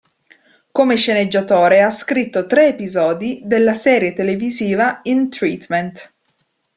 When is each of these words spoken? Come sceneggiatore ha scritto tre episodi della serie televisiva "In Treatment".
Come 0.71 0.95
sceneggiatore 0.97 1.83
ha 1.83 1.91
scritto 1.91 2.47
tre 2.47 2.69
episodi 2.69 3.39
della 3.45 3.75
serie 3.75 4.13
televisiva 4.13 5.01
"In 5.03 5.29
Treatment". 5.29 6.11